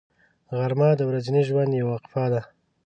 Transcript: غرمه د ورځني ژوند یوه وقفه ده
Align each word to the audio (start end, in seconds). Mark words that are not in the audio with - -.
غرمه 0.57 0.89
د 0.95 1.01
ورځني 1.09 1.41
ژوند 1.49 1.71
یوه 1.79 1.91
وقفه 1.93 2.25
ده 2.31 2.41